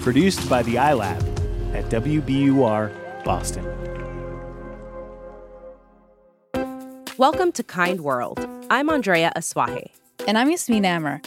[0.00, 1.20] Produced by the iLab
[1.74, 2.90] at WBUR
[3.22, 3.66] Boston.
[7.18, 8.46] Welcome to Kind World.
[8.70, 9.90] I'm Andrea Asuaje.
[10.26, 11.20] And I'm Yasmin Amer.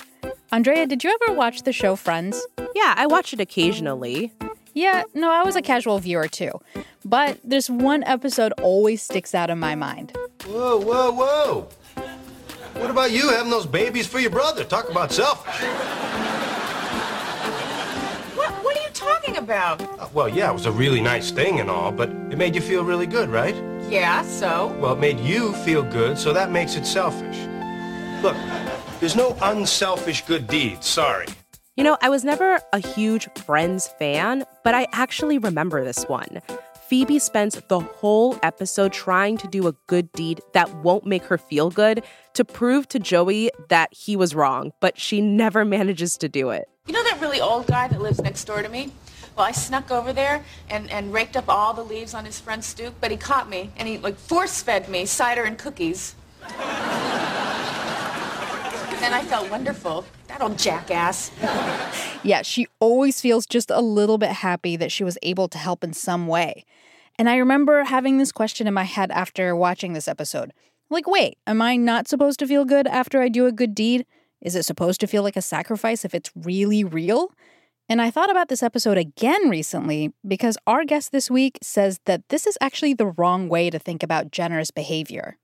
[0.52, 2.44] Andrea, did you ever watch the show Friends?
[2.74, 4.32] Yeah, I watch it occasionally.
[4.74, 6.60] Yeah, no, I was a casual viewer too.
[7.06, 10.18] But this one episode always sticks out in my mind.
[10.48, 11.68] Whoa, whoa, whoa.
[12.82, 14.64] What about you having those babies for your brother?
[14.64, 16.03] Talk about selfish.
[19.44, 19.82] About?
[20.00, 22.62] Uh, well, yeah, it was a really nice thing and all, but it made you
[22.62, 23.56] feel really good, right?
[23.90, 24.76] Yeah, so?
[24.80, 27.38] Well, it made you feel good, so that makes it selfish.
[28.24, 28.38] Look,
[29.00, 31.28] there's no unselfish good deed, sorry.
[31.76, 36.42] You know, I was never a huge Friends fan, but I actually remember this one.
[36.88, 41.38] Phoebe spends the whole episode trying to do a good deed that won't make her
[41.38, 42.04] feel good
[42.36, 46.66] to prove to Joey that he was wrong, but she never manages to do it.
[46.86, 48.92] You know that really old guy that lives next door to me?
[49.36, 52.64] Well, I snuck over there and, and raked up all the leaves on his front
[52.64, 56.16] stoop, but he caught me and he like force fed me cider and cookies.
[56.44, 56.60] and
[59.02, 60.06] then I felt wonderful.
[60.28, 61.32] That old jackass.
[62.24, 65.84] yeah, she always feels just a little bit happy that she was able to help
[65.84, 66.66] in some way.
[67.18, 70.54] And I remember having this question in my head after watching this episode.
[70.90, 74.06] Like, wait, am I not supposed to feel good after I do a good deed?
[74.42, 77.32] Is it supposed to feel like a sacrifice if it's really real?
[77.90, 82.28] And I thought about this episode again recently because our guest this week says that
[82.30, 85.38] this is actually the wrong way to think about generous behavior.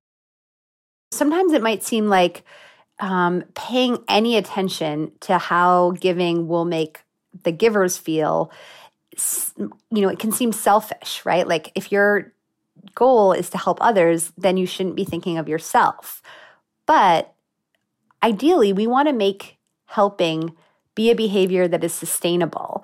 [1.11, 2.43] Sometimes it might seem like
[2.99, 6.99] um, paying any attention to how giving will make
[7.43, 8.51] the givers feel
[9.91, 11.47] you know, it can seem selfish, right?
[11.47, 12.33] Like if your
[12.95, 16.21] goal is to help others, then you shouldn't be thinking of yourself.
[16.85, 17.33] But
[18.23, 20.55] ideally, we want to make helping
[20.95, 22.83] be a behavior that is sustainable.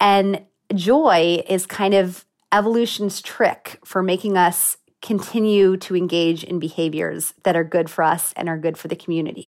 [0.00, 7.34] And joy is kind of evolution's trick for making us continue to engage in behaviors
[7.44, 9.48] that are good for us and are good for the community.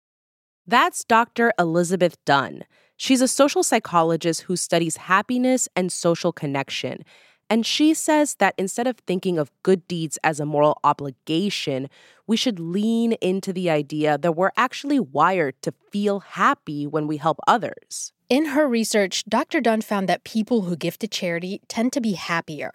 [0.66, 1.54] That's Dr.
[1.58, 2.66] Elizabeth Dunn.
[2.98, 7.06] She's a social psychologist who studies happiness and social connection.
[7.50, 11.90] And she says that instead of thinking of good deeds as a moral obligation,
[12.26, 17.18] we should lean into the idea that we're actually wired to feel happy when we
[17.18, 18.12] help others.
[18.30, 19.62] In her research, Dr.
[19.62, 22.72] Dunn found that people who give to charity tend to be happier,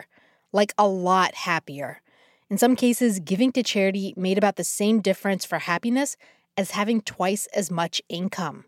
[0.52, 2.00] like a lot happier.
[2.48, 6.16] In some cases, giving to charity made about the same difference for happiness
[6.56, 8.64] as having twice as much income.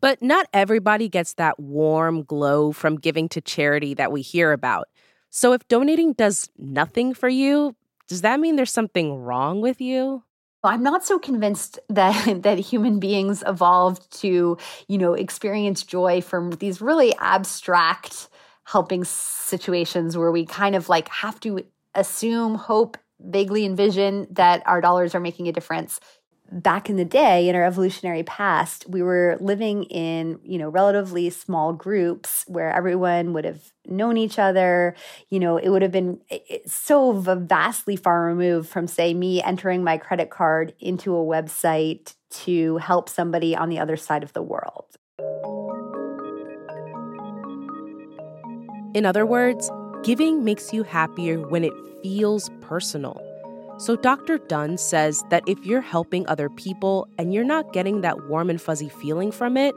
[0.00, 4.88] But not everybody gets that warm glow from giving to charity that we hear about.
[5.36, 7.76] So if donating does nothing for you,
[8.08, 10.22] does that mean there's something wrong with you?
[10.64, 14.56] I'm not so convinced that that human beings evolved to,
[14.88, 18.30] you know, experience joy from these really abstract
[18.64, 24.80] helping situations where we kind of like have to assume, hope, vaguely envision that our
[24.80, 26.00] dollars are making a difference
[26.50, 31.28] back in the day in our evolutionary past we were living in you know relatively
[31.30, 34.94] small groups where everyone would have known each other.
[35.30, 36.20] You know it would have been
[36.66, 42.76] so vastly far removed from say me entering my credit card into a website to
[42.78, 44.86] help somebody on the other side of the world.
[48.94, 49.70] In other words
[50.02, 53.25] giving makes you happier when it feels personal
[53.78, 54.38] so, Dr.
[54.38, 58.60] Dunn says that if you're helping other people and you're not getting that warm and
[58.60, 59.74] fuzzy feeling from it,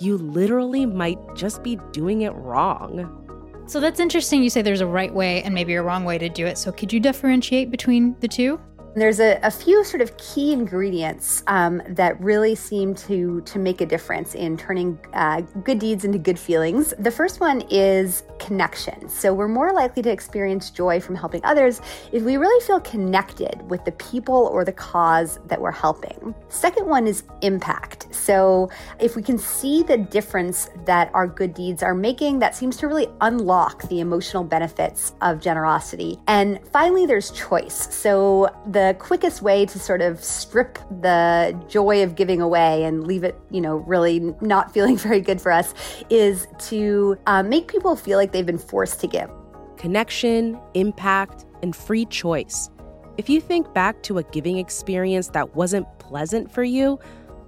[0.00, 3.22] you literally might just be doing it wrong.
[3.66, 4.42] So, that's interesting.
[4.42, 6.56] You say there's a right way and maybe a wrong way to do it.
[6.56, 8.58] So, could you differentiate between the two?
[8.94, 13.82] There's a, a few sort of key ingredients um, that really seem to to make
[13.82, 16.94] a difference in turning uh, good deeds into good feelings.
[16.98, 19.08] The first one is connection.
[19.08, 21.80] So we're more likely to experience joy from helping others
[22.12, 26.32] if we really feel connected with the people or the cause that we're helping.
[26.48, 28.06] Second one is impact.
[28.14, 28.70] So
[29.00, 32.86] if we can see the difference that our good deeds are making, that seems to
[32.86, 36.20] really unlock the emotional benefits of generosity.
[36.28, 37.92] And finally, there's choice.
[37.92, 43.24] So the quickest way to sort of strip the joy of giving away and leave
[43.24, 45.74] it, you know, really not feeling very good for us
[46.10, 49.30] is to uh, make people feel like they've been forced to give.
[49.78, 52.68] Connection, impact, and free choice.
[53.16, 57.00] If you think back to a giving experience that wasn't pleasant for you,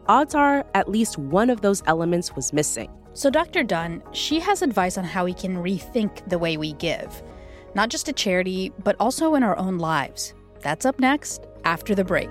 [0.06, 2.90] odds are at least one of those elements was missing.
[3.12, 3.64] So, Dr.
[3.64, 7.22] Dunn, she has advice on how we can rethink the way we give,
[7.74, 10.32] not just to charity, but also in our own lives.
[10.60, 12.30] That's up next after the break.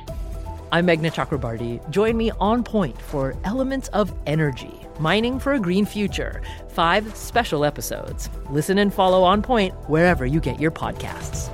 [0.73, 1.89] I'm Meghna Chakrabarti.
[1.89, 6.41] Join me on point for Elements of Energy Mining for a Green Future.
[6.69, 8.29] Five special episodes.
[8.49, 11.49] Listen and follow On Point wherever you get your podcasts.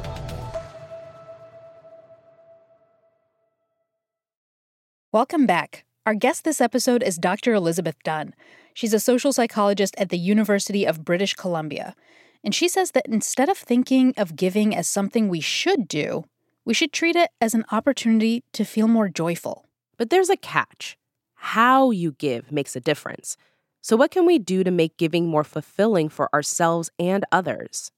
[5.12, 5.84] Welcome back.
[6.06, 7.56] Our guest this episode is Dr.
[7.56, 8.36] Elizabeth Dunn.
[8.76, 11.96] She's a social psychologist at the University of British Columbia.
[12.44, 16.26] And she says that instead of thinking of giving as something we should do,
[16.68, 19.66] we should treat it as an opportunity to feel more joyful.
[19.96, 20.98] But there's a catch.
[21.36, 23.38] How you give makes a difference.
[23.82, 27.90] So, what can we do to make giving more fulfilling for ourselves and others?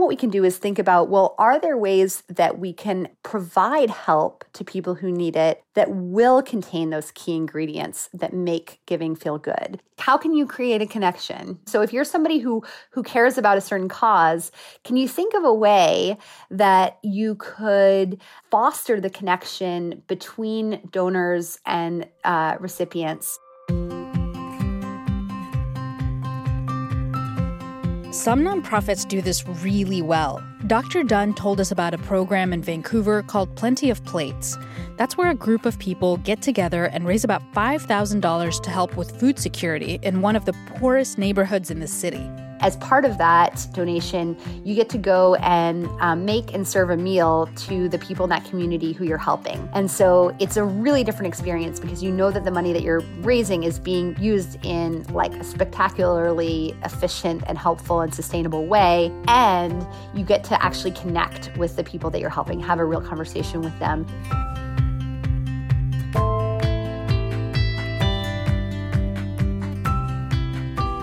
[0.00, 3.90] What we can do is think about well, are there ways that we can provide
[3.90, 9.14] help to people who need it that will contain those key ingredients that make giving
[9.14, 9.78] feel good?
[9.98, 11.58] How can you create a connection?
[11.66, 14.50] So if you're somebody who who cares about a certain cause,
[14.84, 16.16] can you think of a way
[16.50, 23.38] that you could foster the connection between donors and uh, recipients?
[28.12, 30.42] Some nonprofits do this really well.
[30.66, 31.04] Dr.
[31.04, 34.58] Dunn told us about a program in Vancouver called Plenty of Plates.
[34.96, 39.20] That's where a group of people get together and raise about $5,000 to help with
[39.20, 42.28] food security in one of the poorest neighborhoods in the city.
[42.60, 46.96] As part of that donation, you get to go and um, make and serve a
[46.96, 49.68] meal to the people in that community who you're helping.
[49.72, 53.00] And so it's a really different experience because you know that the money that you're
[53.20, 59.10] raising is being used in like a spectacularly efficient and helpful and sustainable way.
[59.26, 63.00] And you get to actually connect with the people that you're helping, have a real
[63.00, 64.06] conversation with them.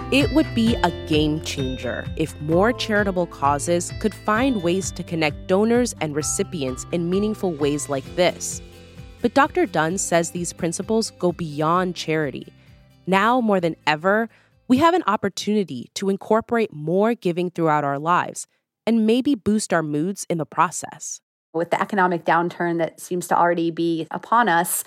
[0.10, 5.48] It would be a game changer if more charitable causes could find ways to connect
[5.48, 8.62] donors and recipients in meaningful ways like this.
[9.22, 9.66] But Dr.
[9.66, 12.54] Dunn says these principles go beyond charity.
[13.06, 14.30] Now, more than ever,
[14.70, 18.48] we have an opportunity to incorporate more giving throughout our lives
[18.86, 21.20] and maybe boost our moods in the process
[21.58, 24.84] with the economic downturn that seems to already be upon us,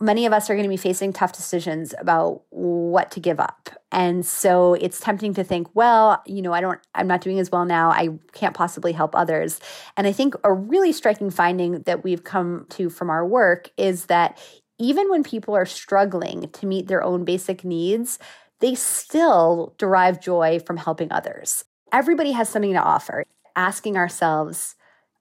[0.00, 3.70] many of us are going to be facing tough decisions about what to give up.
[3.92, 7.52] And so it's tempting to think, well, you know, I don't, I'm not doing as
[7.52, 7.90] well now.
[7.90, 9.60] I can't possibly help others.
[9.96, 14.06] And I think a really striking finding that we've come to from our work is
[14.06, 14.38] that
[14.78, 18.18] even when people are struggling to meet their own basic needs,
[18.60, 21.64] they still derive joy from helping others.
[21.92, 23.24] Everybody has something to offer.
[23.56, 24.74] Asking ourselves,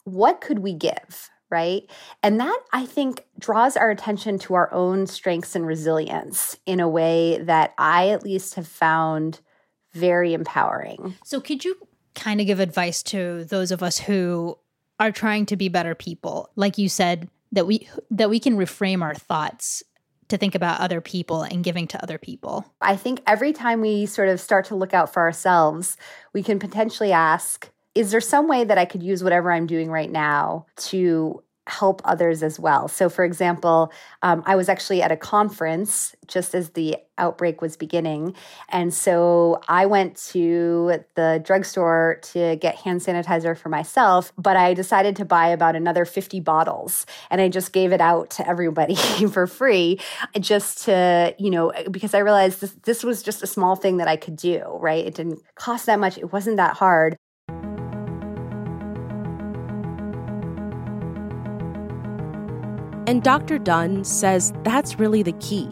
[0.03, 1.29] what could we give?
[1.49, 1.83] Right.
[2.23, 6.89] And that I think draws our attention to our own strengths and resilience in a
[6.89, 9.39] way that I at least have found
[9.91, 11.15] very empowering.
[11.23, 11.75] So, could you
[12.15, 14.57] kind of give advice to those of us who
[14.99, 16.49] are trying to be better people?
[16.55, 19.83] Like you said, that we that we can reframe our thoughts
[20.29, 22.65] to think about other people and giving to other people.
[22.81, 25.97] I think every time we sort of start to look out for ourselves,
[26.33, 29.89] we can potentially ask, is there some way that I could use whatever I'm doing
[29.89, 32.87] right now to help others as well?
[32.87, 37.77] So, for example, um, I was actually at a conference just as the outbreak was
[37.77, 38.35] beginning.
[38.69, 44.73] And so I went to the drugstore to get hand sanitizer for myself, but I
[44.73, 48.95] decided to buy about another 50 bottles and I just gave it out to everybody
[49.31, 49.99] for free
[50.39, 54.07] just to, you know, because I realized this, this was just a small thing that
[54.07, 55.05] I could do, right?
[55.05, 57.15] It didn't cost that much, it wasn't that hard.
[63.05, 63.57] And Dr.
[63.59, 65.69] Dunn says that's really the key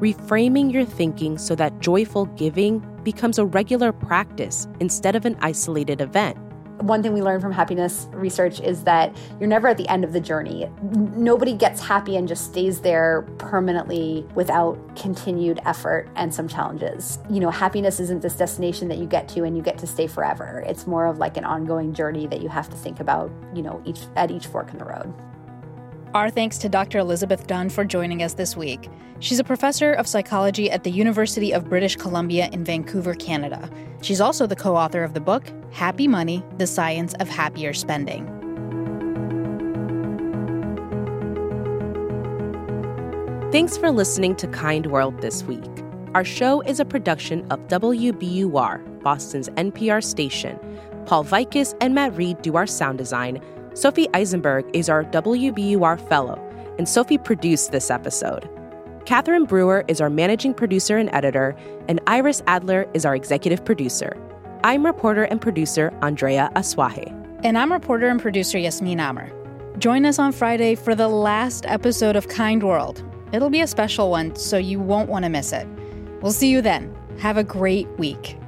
[0.00, 6.00] reframing your thinking so that joyful giving becomes a regular practice instead of an isolated
[6.00, 6.36] event.
[6.82, 10.12] One thing we learned from happiness research is that you're never at the end of
[10.12, 10.68] the journey.
[10.82, 17.18] Nobody gets happy and just stays there permanently without continued effort and some challenges.
[17.30, 20.06] You know, happiness isn't this destination that you get to and you get to stay
[20.06, 20.62] forever.
[20.66, 23.80] It's more of like an ongoing journey that you have to think about, you know,
[23.86, 25.14] each at each fork in the road.
[26.14, 26.98] Our thanks to Dr.
[26.98, 28.88] Elizabeth Dunn for joining us this week.
[29.18, 33.68] She's a professor of psychology at the University of British Columbia in Vancouver, Canada.
[34.02, 38.26] She's also the co author of the book, Happy Money The Science of Happier Spending.
[43.52, 45.64] Thanks for listening to Kind World this week.
[46.14, 50.58] Our show is a production of WBUR, Boston's NPR station.
[51.06, 53.40] Paul Vaitkus and Matt Reed do our sound design.
[53.76, 56.40] Sophie Eisenberg is our WBUR fellow,
[56.78, 58.48] and Sophie produced this episode.
[59.04, 61.54] Catherine Brewer is our managing producer and editor,
[61.86, 64.16] and Iris Adler is our executive producer.
[64.64, 67.12] I'm reporter and producer Andrea Asuaje.
[67.44, 69.30] And I'm reporter and producer Yasmin Amer.
[69.76, 73.04] Join us on Friday for the last episode of Kind World.
[73.34, 75.68] It'll be a special one, so you won't want to miss it.
[76.22, 76.96] We'll see you then.
[77.18, 78.38] Have a great week.